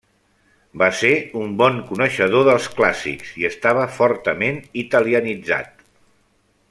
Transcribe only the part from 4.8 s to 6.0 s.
italianitzat.